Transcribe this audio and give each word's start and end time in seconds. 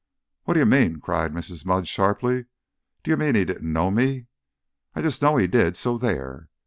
"What 0.45 0.55
d'you 0.55 0.65
mean?" 0.65 0.99
cried 0.99 1.31
Mrs. 1.31 1.63
Mudd, 1.63 1.87
sharply. 1.87 2.45
"D' 3.03 3.09
you 3.09 3.17
mean 3.17 3.35
he 3.35 3.45
didn't 3.45 3.71
know 3.71 3.91
me? 3.91 4.25
I 4.95 5.01
just 5.03 5.21
know 5.21 5.35
he 5.35 5.45
did, 5.45 5.77
so 5.77 5.95
there! 5.99 6.49